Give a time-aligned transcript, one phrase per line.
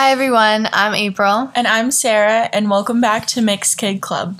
[0.00, 0.68] Hi, everyone.
[0.72, 1.50] I'm April.
[1.56, 4.38] And I'm Sarah, and welcome back to Mixed Kid Club.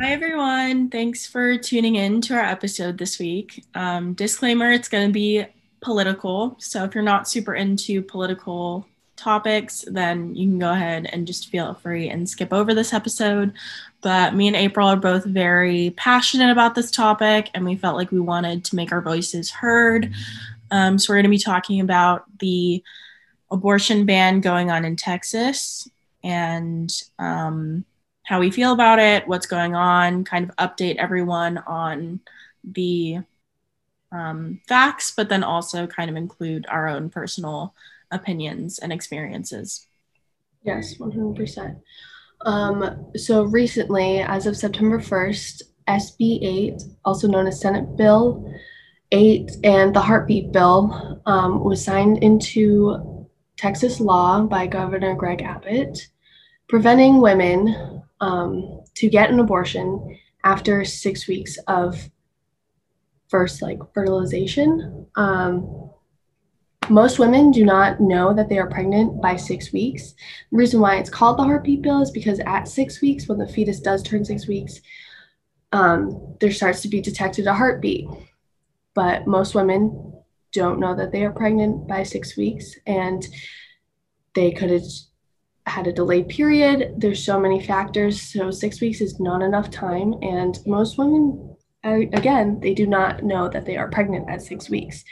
[0.00, 0.88] Hi, everyone.
[0.88, 3.64] Thanks for tuning in to our episode this week.
[3.74, 5.44] Um, disclaimer it's going to be
[5.80, 6.54] political.
[6.60, 8.86] So if you're not super into political
[9.22, 13.52] topics, then you can go ahead and just feel free and skip over this episode.
[14.00, 18.10] But me and April are both very passionate about this topic, and we felt like
[18.10, 20.12] we wanted to make our voices heard.
[20.70, 22.82] Um, so we're going to be talking about the
[23.50, 25.88] abortion ban going on in Texas
[26.24, 27.84] and um,
[28.24, 32.20] how we feel about it, what's going on, kind of update everyone on
[32.64, 33.18] the
[34.12, 37.74] um, facts, but then also kind of include our own personal
[38.12, 39.88] opinions and experiences.
[40.62, 41.80] Yes, 100%.
[42.44, 48.52] Um, so recently, as of September 1st, SB 8, also known as Senate Bill
[49.10, 56.08] 8 and the Heartbeat Bill, um, was signed into Texas law by Governor Greg Abbott,
[56.68, 62.10] preventing women um, to get an abortion after six weeks of
[63.28, 65.06] first like fertilization.
[65.16, 65.90] Um,
[66.92, 70.14] most women do not know that they are pregnant by six weeks.
[70.50, 73.48] The reason why it's called the heartbeat bill is because at six weeks, when the
[73.48, 74.80] fetus does turn six weeks,
[75.72, 78.06] um, there starts to be detected a heartbeat.
[78.94, 80.12] But most women
[80.52, 83.26] don't know that they are pregnant by six weeks and
[84.34, 84.84] they could have
[85.66, 86.94] had a delayed period.
[86.98, 88.20] There's so many factors.
[88.20, 90.14] So six weeks is not enough time.
[90.22, 95.04] And most women, again, they do not know that they are pregnant at six weeks.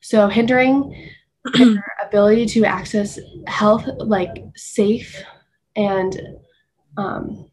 [0.00, 1.10] So hindering
[1.54, 5.22] their ability to access health, like safe
[5.76, 6.20] and
[6.96, 7.50] um,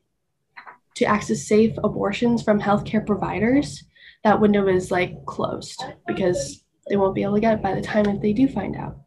[0.95, 3.83] to access safe abortions from healthcare providers,
[4.23, 7.81] that window is like closed because they won't be able to get it by the
[7.81, 8.97] time if they do find out.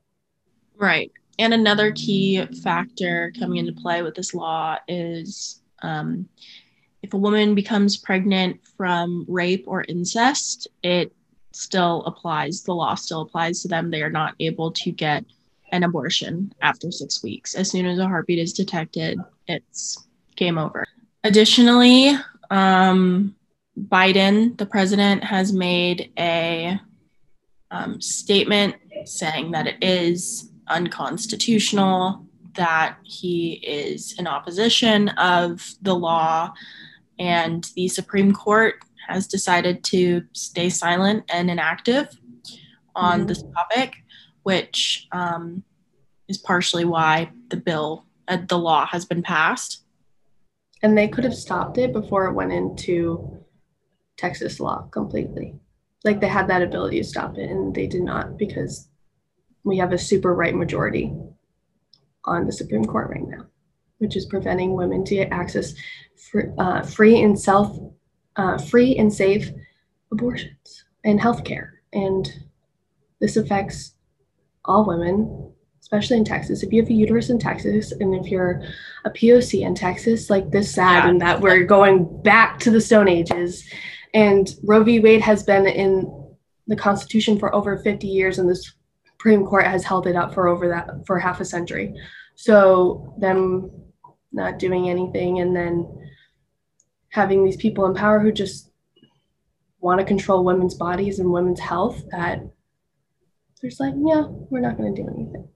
[0.76, 1.10] Right.
[1.38, 6.28] And another key factor coming into play with this law is um,
[7.02, 11.12] if a woman becomes pregnant from rape or incest, it
[11.58, 12.62] still applies.
[12.62, 13.90] The law still applies to them.
[13.90, 15.24] They are not able to get
[15.72, 17.54] an abortion after six weeks.
[17.54, 20.86] As soon as a heartbeat is detected, it's game over.
[21.24, 22.14] Additionally,
[22.50, 23.34] um,
[23.78, 26.80] Biden, the president, has made a
[27.70, 32.24] um, statement saying that it is unconstitutional,
[32.54, 36.52] that he is in opposition of the law,
[37.18, 38.76] and the Supreme Court
[39.08, 42.08] has decided to stay silent and inactive
[42.94, 43.26] on mm-hmm.
[43.28, 43.94] this topic,
[44.42, 45.62] which um,
[46.28, 49.84] is partially why the bill, uh, the law has been passed.
[50.82, 53.44] And they could have stopped it before it went into
[54.16, 55.54] Texas law completely.
[56.04, 58.88] Like they had that ability to stop it, and they did not because
[59.64, 61.12] we have a super right majority
[62.24, 63.46] on the Supreme Court right now,
[63.98, 65.74] which is preventing women to get access
[66.30, 67.76] for, uh, free and self
[68.38, 69.50] uh, free and safe
[70.10, 71.70] abortions and healthcare.
[71.92, 72.30] And
[73.20, 73.94] this affects
[74.64, 76.62] all women, especially in Texas.
[76.62, 78.62] If you have a uterus in Texas and if you're
[79.04, 81.10] a POC in Texas, like this sad yeah.
[81.10, 83.68] and that we're going back to the Stone Ages.
[84.14, 85.00] And Roe v.
[85.00, 86.10] Wade has been in
[86.66, 88.62] the Constitution for over 50 years, and the
[89.04, 91.94] Supreme Court has held it up for over that for half a century.
[92.36, 93.70] So them
[94.32, 96.07] not doing anything and then
[97.18, 98.70] having these people in power who just
[99.80, 102.40] want to control women's bodies and women's health that
[103.60, 105.48] there's like, yeah, we're not going to do anything.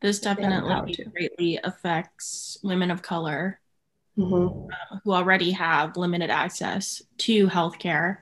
[0.00, 3.60] This definitely greatly affects women of color
[4.16, 4.70] mm-hmm.
[4.72, 8.18] uh, who already have limited access to healthcare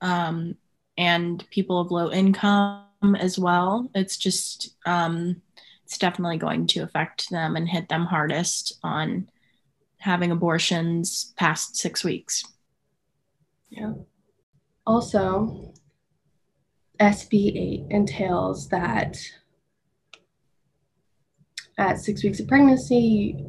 [0.00, 0.56] um,
[0.96, 3.90] and people of low income as well.
[3.94, 5.42] It's just, um,
[5.84, 9.28] it's definitely going to affect them and hit them hardest on
[9.98, 12.44] having abortions past six weeks.
[13.70, 13.94] Yeah.
[14.86, 15.72] Also,
[17.00, 19.18] SB 8 entails that
[21.76, 23.44] at six weeks of pregnancy,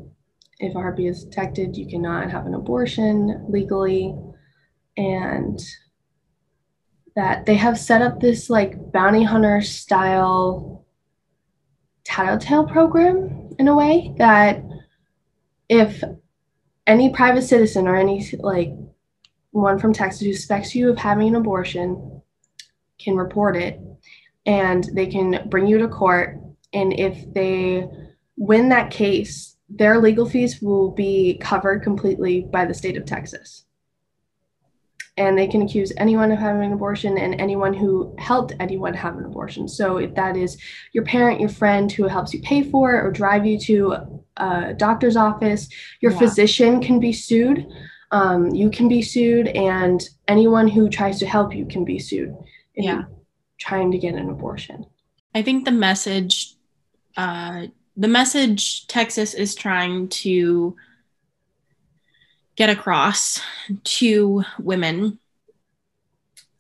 [0.60, 4.16] if heartbeat is detected, you cannot have an abortion legally.
[4.98, 5.60] And
[7.16, 10.86] that they have set up this like bounty hunter style
[12.04, 14.64] tattletale program in a way that
[15.68, 16.04] if
[16.90, 18.74] any private citizen or any like
[19.52, 22.22] one from Texas who suspects you of having an abortion
[22.98, 23.80] can report it
[24.48, 26.40] and they can bring you to court
[26.74, 27.88] and if they
[28.38, 33.66] win that case their legal fees will be covered completely by the state of Texas.
[35.16, 39.18] and they can accuse anyone of having an abortion and anyone who helped anyone have
[39.18, 39.68] an abortion.
[39.68, 40.58] So if that is
[40.94, 44.74] your parent, your friend who helps you pay for it or drive you to a
[44.74, 45.70] doctor's office,
[46.02, 46.20] your yeah.
[46.20, 47.68] physician can be sued.
[48.12, 52.36] Um, you can be sued, and anyone who tries to help you can be sued.
[52.76, 53.04] yeah.
[53.60, 54.86] Trying to get an abortion.
[55.36, 56.56] I think the message,
[57.18, 60.76] uh, the message Texas is trying to
[62.56, 63.42] get across
[63.84, 65.20] to women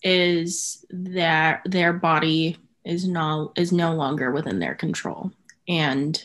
[0.04, 5.32] is that their body is no is no longer within their control
[5.68, 6.24] and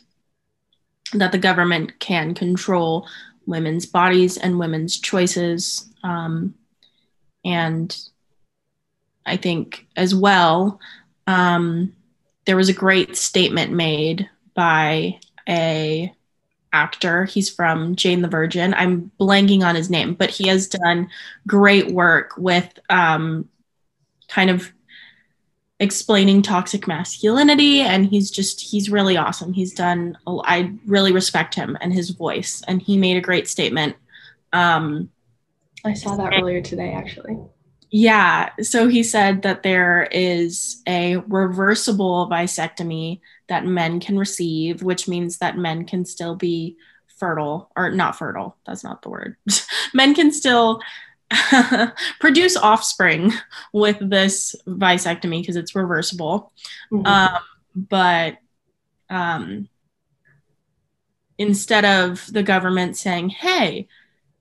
[1.13, 3.07] that the government can control
[3.47, 6.55] women's bodies and women's choices um,
[7.45, 8.09] and
[9.27, 10.81] i think as well
[11.27, 11.93] um,
[12.47, 15.19] there was a great statement made by
[15.49, 16.13] a
[16.75, 17.25] actor.
[17.25, 18.75] He's from Jane the Virgin.
[18.75, 21.09] I'm blanking on his name, but he has done
[21.47, 23.49] great work with um,
[24.29, 24.71] kind of
[25.85, 31.79] explaining toxic masculinity and he's just he's really awesome he's done i really respect him
[31.81, 33.95] and his voice and he made a great statement
[34.53, 35.09] um
[35.85, 37.39] i saw that earlier today actually
[37.91, 45.09] yeah so he said that there is a reversible vasectomy that men can receive, which
[45.09, 46.77] means that men can still be
[47.19, 48.57] fertile or not fertile.
[48.67, 49.37] That's not the word.
[49.95, 50.81] men can still
[52.21, 53.33] produce offspring
[53.73, 56.53] with this vasectomy because it's reversible.
[56.93, 57.07] Mm-hmm.
[57.07, 57.43] Um,
[57.75, 58.39] but
[59.11, 59.69] um,
[61.39, 63.89] instead of the government saying, hey,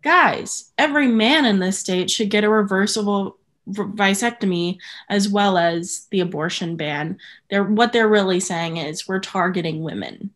[0.02, 3.38] guys, every man in this state should get a reversible
[3.68, 4.78] vasectomy
[5.10, 7.18] as well as the abortion ban
[7.50, 10.32] they're what they're really saying is we're targeting women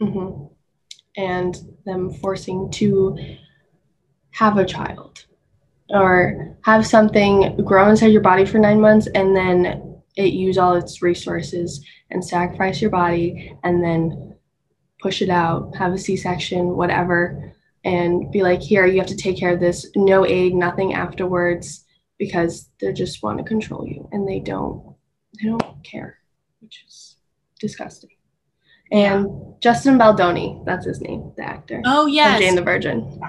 [0.00, 0.44] mm-hmm.
[1.16, 3.18] and them forcing to
[4.30, 5.25] have a child
[5.90, 10.74] or have something grow inside your body for nine months and then it use all
[10.74, 14.34] its resources and sacrifice your body and then
[15.00, 17.54] push it out have a c-section whatever
[17.84, 21.84] and be like here you have to take care of this no aid nothing afterwards
[22.18, 24.96] because they just want to control you and they don't
[25.40, 26.18] they don't care,
[26.60, 27.16] which is
[27.60, 28.10] disgusting.
[28.92, 29.52] And yeah.
[29.60, 31.82] Justin Baldoni, that's his name, the actor.
[31.84, 33.20] Oh yes, Jane the Virgin.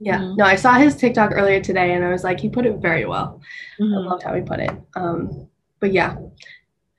[0.00, 0.36] Yeah, mm-hmm.
[0.36, 3.04] no, I saw his TikTok earlier today, and I was like, he put it very
[3.04, 3.40] well.
[3.80, 3.94] Mm-hmm.
[3.94, 4.70] I loved how he put it.
[4.94, 5.48] Um,
[5.80, 6.16] but yeah,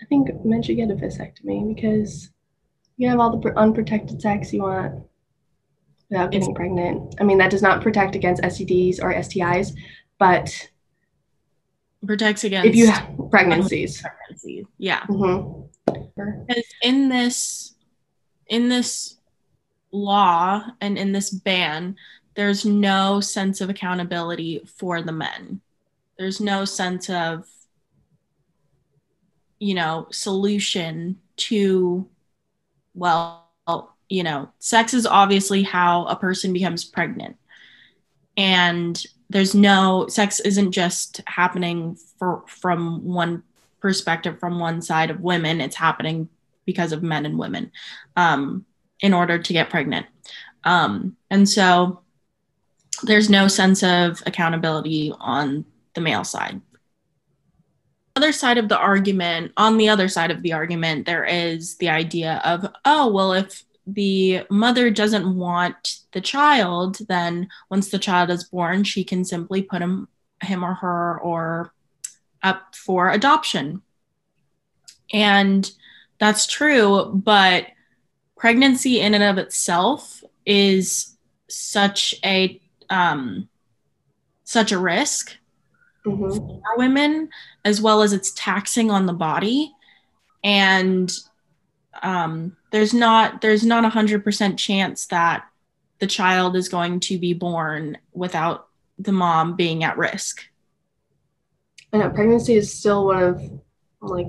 [0.01, 2.29] I think men should get a vasectomy because
[2.97, 5.03] you have all the unprotected sex you want
[6.09, 7.15] without getting it's- pregnant.
[7.19, 9.73] I mean, that does not protect against STDs or STIs,
[10.17, 10.69] but
[12.05, 14.01] protects against if you have pregnancies.
[14.01, 14.65] Pregnancy.
[14.77, 15.01] Yeah.
[15.03, 15.61] Mm-hmm.
[16.47, 17.75] Because in this
[18.47, 19.17] in this
[19.91, 21.95] law and in this ban,
[22.35, 25.61] there's no sense of accountability for the men.
[26.17, 27.45] There's no sense of
[29.59, 32.07] you know solution to
[32.93, 33.45] well
[34.07, 37.37] you know sex is obviously how a person becomes pregnant.
[38.37, 43.43] And there's no sex isn't just happening for from one
[43.79, 45.61] perspective from one side of women.
[45.61, 46.29] It's happening
[46.65, 47.71] because of men and women
[48.15, 48.65] um,
[48.99, 50.05] in order to get pregnant.
[50.63, 52.01] Um, and so
[53.03, 56.61] there's no sense of accountability on the male side
[58.15, 61.89] other side of the argument on the other side of the argument there is the
[61.89, 63.63] idea of oh well if
[63.93, 69.61] the mother doesn't want the child, then once the child is born, she can simply
[69.61, 70.07] put him,
[70.41, 71.73] him or her or
[72.43, 73.81] up for adoption.
[75.11, 75.69] And
[76.19, 77.67] that's true, but
[78.37, 81.17] pregnancy in and of itself is
[81.49, 83.49] such a um,
[84.43, 85.35] such a risk
[86.05, 86.29] mm-hmm.
[86.29, 87.29] for women,
[87.65, 89.71] as well as it's taxing on the body.
[90.43, 91.11] And
[92.01, 95.45] um, there's not there's not a hundred percent chance that
[95.99, 98.67] the child is going to be born without
[98.97, 100.45] the mom being at risk.
[101.91, 103.41] I know pregnancy is still one of
[104.01, 104.27] like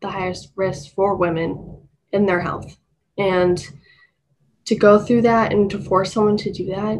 [0.00, 1.78] the highest risks for women
[2.12, 2.76] in their health.
[3.16, 3.66] And
[4.66, 6.98] to go through that and to force someone to do that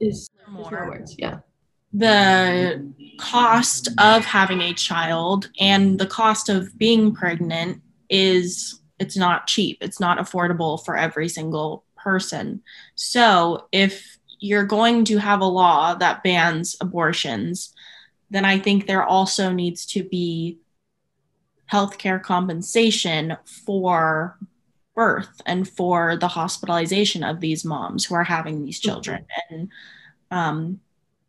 [0.00, 1.14] is more words.
[1.18, 1.40] Yeah.
[1.92, 9.46] The cost of having a child and the cost of being pregnant is it's not
[9.46, 12.62] cheap it's not affordable for every single person
[12.94, 17.74] so if you're going to have a law that bans abortions
[18.30, 20.58] then i think there also needs to be
[21.70, 24.38] healthcare compensation for
[24.98, 29.68] birth and for the hospitalization of these moms who are having these children and
[30.30, 30.80] um,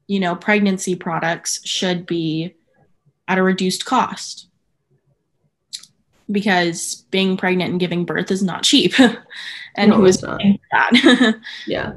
[0.09, 2.55] you know, pregnancy products should be
[3.27, 4.47] at a reduced cost
[6.31, 8.93] because being pregnant and giving birth is not cheap.
[9.75, 10.41] and No, who is not.
[10.71, 11.35] that?
[11.67, 11.93] Yeah.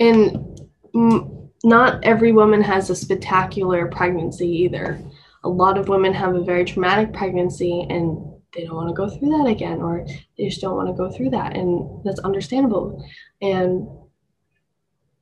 [0.00, 0.60] And
[0.92, 5.00] mm, not every woman has a spectacular pregnancy either.
[5.44, 9.08] A lot of women have a very traumatic pregnancy and they don't want to go
[9.08, 10.06] through that again, or
[10.38, 11.56] they just don't want to go through that.
[11.56, 13.04] And that's understandable.
[13.42, 13.88] And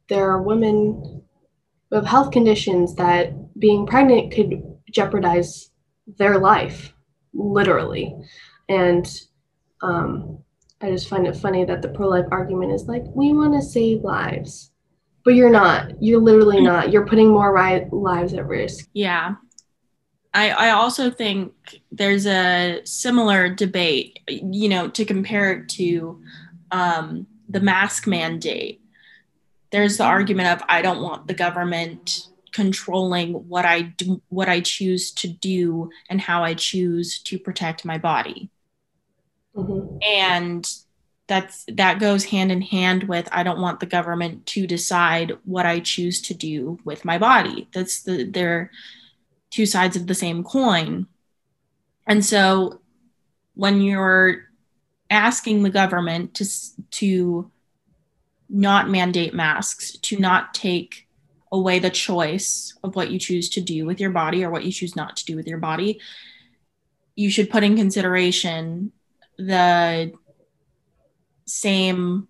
[0.08, 1.22] there are women
[1.88, 5.70] who have health conditions that being pregnant could jeopardize
[6.18, 6.92] their life,
[7.32, 8.14] literally.
[8.68, 9.06] And
[9.82, 10.38] um,
[10.80, 13.62] I just find it funny that the pro life argument is like, we want to
[13.62, 14.70] save lives.
[15.24, 16.02] But you're not.
[16.02, 16.90] You're literally not.
[16.90, 18.88] You're putting more ri- lives at risk.
[18.92, 19.36] Yeah.
[20.34, 21.52] I, I also think
[21.90, 26.22] there's a similar debate, you know, to compare it to
[26.70, 28.80] um, the mask mandate.
[29.70, 34.60] There's the argument of I don't want the government controlling what I do, what I
[34.60, 38.50] choose to do, and how I choose to protect my body.
[39.54, 39.98] Mhm.
[40.02, 40.66] and
[41.26, 45.66] that's that goes hand in hand with i don't want the government to decide what
[45.66, 48.70] i choose to do with my body that's the they're
[49.52, 51.06] two sides of the same coin.
[52.06, 52.80] And so
[53.54, 54.48] when you're
[55.10, 56.46] asking the government to
[56.90, 57.50] to
[58.48, 61.06] not mandate masks to not take
[61.52, 64.72] away the choice of what you choose to do with your body or what you
[64.72, 66.00] choose not to do with your body
[67.14, 68.90] you should put in consideration
[69.36, 70.12] the
[71.44, 72.26] same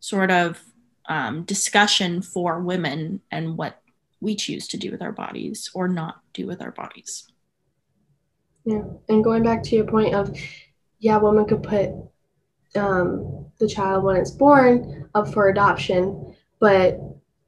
[0.00, 0.60] sort of
[1.08, 3.80] um, discussion for women and what
[4.20, 7.26] we choose to do with our bodies or not do with our bodies.
[8.64, 8.82] Yeah.
[9.08, 10.36] And going back to your point of,
[10.98, 11.90] yeah, woman could put
[12.76, 16.98] um, the child when it's born up for adoption, but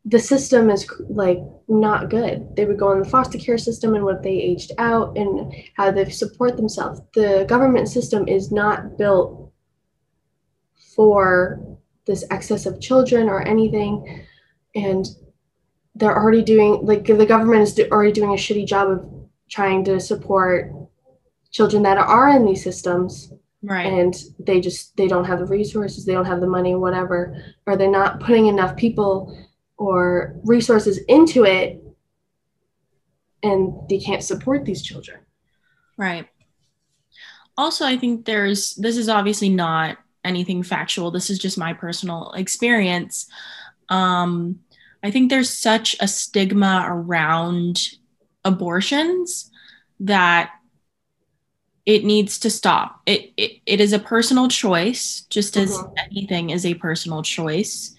[0.05, 2.57] the system is like not good.
[2.57, 5.91] They would go in the foster care system and what they aged out and how
[5.91, 7.01] they support themselves.
[7.15, 9.53] The government system is not built
[10.97, 14.25] for this excess of children or anything.
[14.75, 15.07] And
[15.95, 19.07] they're already doing, like, the government is do- already doing a shitty job of
[19.51, 20.73] trying to support
[21.51, 23.33] children that are in these systems
[23.65, 23.87] Right.
[23.87, 27.77] and they just they don't have the resources they don't have the money whatever or
[27.77, 29.39] they're not putting enough people
[29.77, 31.81] or resources into it
[33.43, 35.21] and they can't support these children
[35.99, 36.27] Right.
[37.57, 41.11] Also, I think there's this is obviously not anything factual.
[41.11, 43.29] This is just my personal experience.
[43.91, 44.61] Um,
[45.03, 47.81] I think there's such a stigma around
[48.45, 49.51] abortions
[50.01, 50.51] that
[51.85, 53.01] it needs to stop.
[53.07, 55.95] It it, it is a personal choice, just as Mhm.
[56.11, 57.95] anything is a personal choice.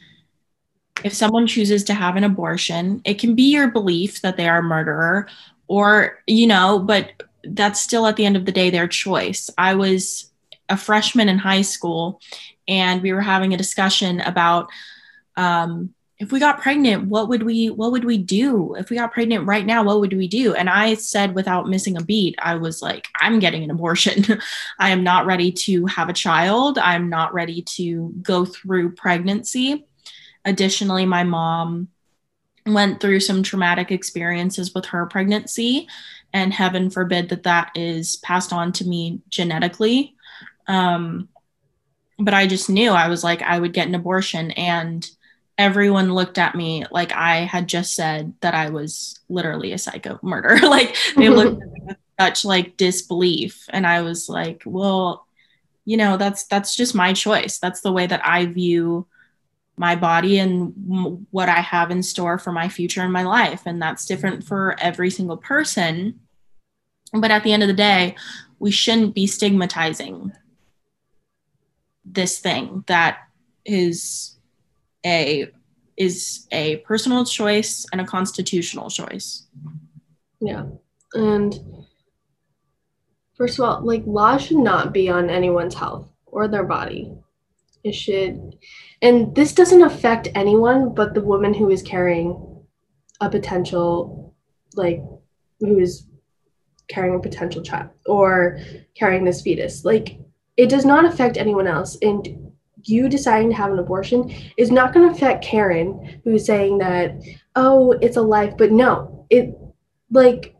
[1.04, 4.60] If someone chooses to have an abortion, it can be your belief that they are
[4.60, 5.28] a murderer,
[5.68, 7.12] or you know, but
[7.44, 9.50] that's still at the end of the day their choice.
[9.58, 10.32] I was
[10.70, 12.22] a freshman in high school
[12.70, 14.70] and we were having a discussion about
[15.36, 15.94] um,
[16.24, 18.76] if we got pregnant, what would we what would we do?
[18.76, 20.54] If we got pregnant right now, what would we do?
[20.54, 24.40] And I said without missing a beat, I was like, I'm getting an abortion.
[24.80, 26.78] I am not ready to have a child.
[26.78, 29.86] I'm not ready to go through pregnancy.
[30.46, 31.90] Additionally, my mom
[32.66, 35.90] went through some traumatic experiences with her pregnancy
[36.32, 40.16] and heaven forbid that that is passed on to me genetically
[40.68, 41.28] um,
[42.18, 45.10] but i just knew i was like i would get an abortion and
[45.58, 50.20] everyone looked at me like i had just said that i was literally a psycho
[50.24, 50.60] murderer.
[50.64, 53.66] like they looked at me with such like disbelief.
[53.70, 55.28] And i was like well
[55.86, 57.60] you know that's that's just my choice.
[57.60, 59.08] That's the way that i view
[59.76, 63.64] my body and m- what i have in store for my future and my life.
[63.66, 66.20] And that's different for every single person.
[67.12, 68.16] But at the end of the day
[68.60, 70.32] we shouldn't be stigmatizing
[72.06, 73.18] this thing that
[73.66, 74.38] is
[75.06, 75.50] a
[75.96, 79.48] is a personal choice and a constitutional choice.
[80.40, 80.66] Yeah.
[81.14, 81.60] And
[83.36, 87.14] first of all like laws should not be on anyone's health or their body.
[87.84, 88.58] It should
[89.02, 92.64] and this doesn't affect anyone but the woman who is carrying
[93.22, 94.34] a potential
[94.76, 95.02] like
[95.60, 96.08] who is
[96.88, 98.60] carrying a potential child or
[98.96, 99.86] carrying this fetus.
[99.86, 100.18] Like
[100.58, 101.98] it does not affect anyone else.
[102.02, 102.53] And
[102.86, 107.16] you deciding to have an abortion is not going to affect karen who's saying that
[107.56, 109.56] oh it's a life but no it
[110.12, 110.56] like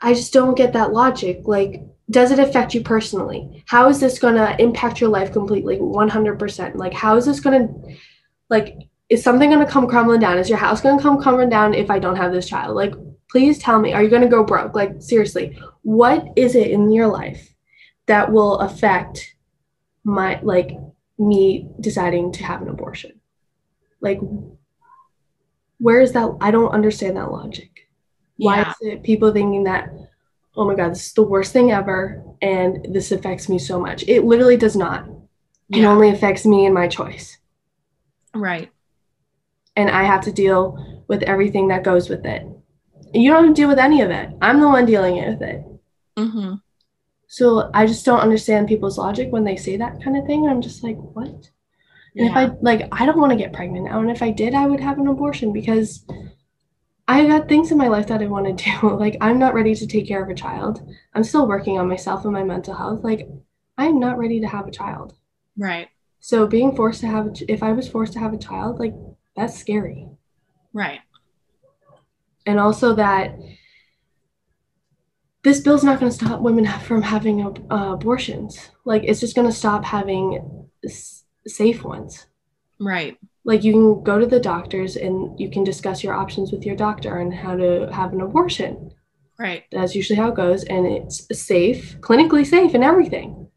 [0.00, 4.18] I just don't get that logic like does it affect you personally how is this
[4.18, 7.96] going to impact your life completely 100% like how is this going to
[8.48, 10.38] like is something going to come crumbling down?
[10.38, 12.76] Is your house going to come crumbling down if I don't have this child?
[12.76, 12.94] Like,
[13.30, 14.74] please tell me, are you going to go broke?
[14.74, 17.54] Like, seriously, what is it in your life
[18.06, 19.34] that will affect
[20.08, 20.70] my, like,
[21.18, 23.20] me deciding to have an abortion?
[24.00, 24.20] Like,
[25.78, 26.36] where is that?
[26.40, 27.88] I don't understand that logic.
[28.36, 28.70] Why Yeah.
[28.70, 29.92] is it people thinking that,
[30.56, 34.04] oh my God, this is the worst thing ever and this affects me so much?
[34.08, 35.08] It literally does not.
[35.70, 37.36] It only affects me and my choice.
[38.34, 38.70] Right.
[39.76, 42.46] And I have to deal with everything that goes with it.
[43.12, 44.30] You don't have to deal with any of it.
[44.40, 45.62] I'm the one dealing with it.
[46.16, 46.54] Mm-hmm.
[47.28, 50.48] So I just don't understand people's logic when they say that kind of thing.
[50.48, 51.50] I'm just like, what?
[52.16, 54.00] And if I like, I don't want to get pregnant now.
[54.00, 56.04] And if I did, I would have an abortion because
[57.06, 58.88] I got things in my life that I want to do.
[58.96, 60.80] Like, I'm not ready to take care of a child.
[61.14, 63.04] I'm still working on myself and my mental health.
[63.04, 63.28] Like,
[63.76, 65.14] I'm not ready to have a child.
[65.56, 65.88] Right.
[66.20, 68.94] So being forced to have, if I was forced to have a child, like,
[69.36, 70.08] that's scary.
[70.72, 71.00] Right.
[72.46, 73.36] And also that
[75.48, 78.70] this bill's not going to stop women from having uh, abortions.
[78.84, 80.24] Like, it's just going to stop having
[80.84, 82.26] s- safe ones.
[82.80, 83.16] Right.
[83.44, 86.76] like you can go to the doctors and you can discuss your options with your
[86.76, 88.92] doctor on how to have an abortion
[89.36, 89.64] Right.
[89.72, 93.48] that's usually how it goes and it's safe clinically safe and everything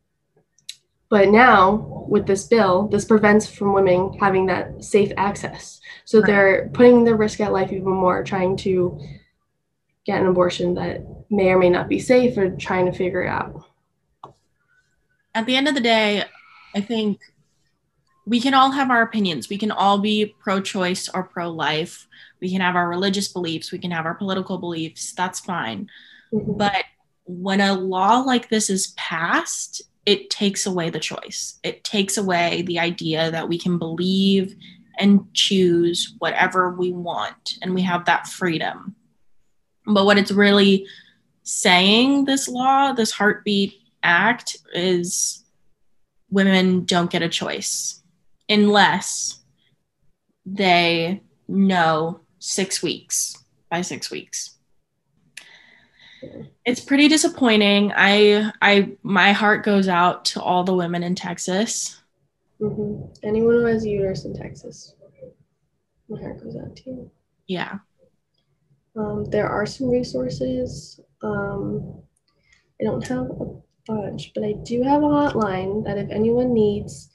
[1.10, 6.28] but now with this bill this prevents from women having that safe access so Right.
[6.28, 8.76] they're putting their risk at life even more trying to
[10.12, 13.30] get an abortion that may or may not be safe or trying to figure it
[13.30, 13.66] out
[15.34, 16.26] At the end of the day,
[16.76, 17.22] I think
[18.26, 19.48] we can all have our opinions.
[19.48, 22.08] We can all be pro choice or pro life.
[22.42, 23.72] We can have our religious beliefs.
[23.72, 25.14] We can have our political beliefs.
[25.14, 25.90] That's fine.
[26.34, 26.58] Mhm.
[26.58, 26.84] But
[27.26, 31.60] when a law like this is passed, it takes away the choice.
[31.64, 34.56] It takes away the idea that we can believe
[35.00, 38.96] and choose whatever we want and we have that freedom.
[39.86, 40.86] But what it's really
[41.44, 43.74] saying, this law, this heartbeat
[44.04, 45.44] act, is
[46.30, 48.02] women don't get a choice
[48.48, 49.40] unless
[50.46, 53.38] they know six weeks
[53.70, 54.58] by six weeks.
[56.66, 57.92] It's pretty disappointing.
[57.96, 61.98] I i my heart goes out to all the women in texas.
[62.62, 63.18] Mhm.
[63.24, 64.94] anyone who has a uterus in texas
[66.08, 67.12] my heart goes out to you.
[67.48, 67.80] Yeah
[68.96, 71.00] Um, there are some resources.
[71.24, 72.02] Um,
[72.80, 77.10] I don't have a bunch, but I do have a hotline that if anyone needs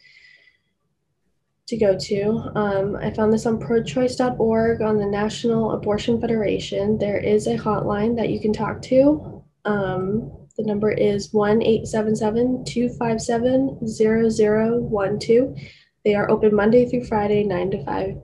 [1.67, 6.97] to go to, um, I found this on prochoice.org on the National Abortion Federation.
[6.99, 9.45] There is a hotline that you can talk to.
[9.65, 15.57] Um, the number is 1 877 257 0012.
[16.05, 18.17] They are open Monday through Friday, 9 to 5.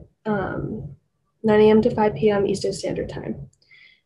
[1.43, 1.81] Um, 9 a.m.
[1.81, 2.45] to 5 p.m.
[2.45, 3.49] Eastern Standard Time.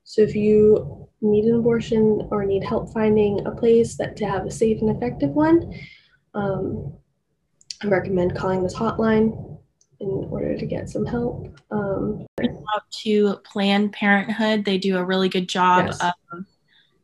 [0.03, 4.45] So if you need an abortion or need help finding a place that to have
[4.45, 5.73] a safe and effective one,
[6.33, 6.93] um,
[7.83, 9.59] I recommend calling this hotline
[9.99, 11.59] in order to get some help.
[11.71, 12.25] Um,
[13.03, 16.01] to planned parenthood they do a really good job Yes.
[16.31, 16.45] of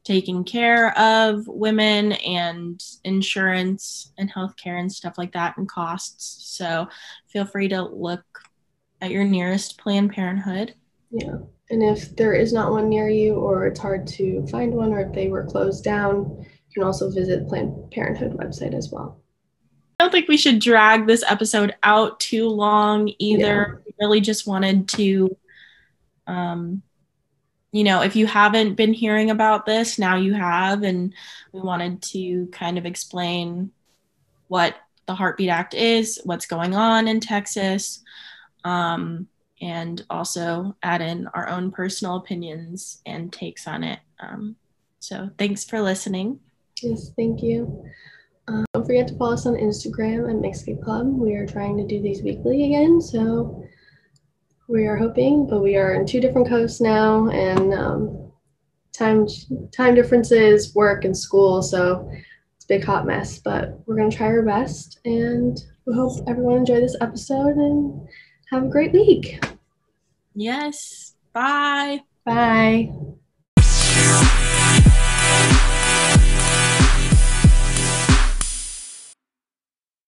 [0.06, 6.88] taking care of women and insurance and healthcare and stuff like that and costs so
[7.28, 8.24] feel free to look
[9.04, 10.74] at your nearest planned parenthood
[11.14, 11.38] yeah.
[11.70, 15.02] And if there is not one near you or it's hard to find one or
[15.02, 19.22] if they were closed down, you can also visit Planned Parenthood website as well.
[20.00, 23.84] I don't think we should drag this episode out too long either.
[23.86, 25.38] We really just wanted to,
[26.26, 26.82] um,
[27.72, 31.14] you know, if you haven't been hearing about this, now you have, and
[31.52, 33.72] we wanted to kind of explain
[34.48, 38.04] what the Heartbeat Act is, what's going on in Texas,
[38.64, 39.28] um,
[39.62, 44.00] and also add in our own personal opinions and takes on it.
[44.20, 44.56] Um,
[45.00, 46.40] so thanks for listening.
[46.82, 47.84] Yes, thank you.
[48.48, 51.08] Um, don't forget to follow us on Instagram at Mixed Club.
[51.08, 53.64] We are trying to do these weekly again, so
[54.68, 58.32] we are hoping, but we are in two different coasts now, and um,
[58.92, 59.28] time
[59.72, 62.10] time differences, work and school, so
[62.58, 63.40] it's a big hot mess.
[63.40, 68.08] But we're gonna try our best, and we hope everyone enjoyed this episode and
[68.54, 69.44] have a great week.
[70.36, 71.16] Yes.
[71.34, 72.02] Bye.
[72.24, 72.92] Bye.